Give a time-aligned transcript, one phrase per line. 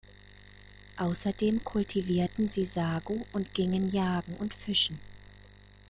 [0.97, 4.99] Außerdem kultivierten sie Sago und gingen Jagen und Fischen.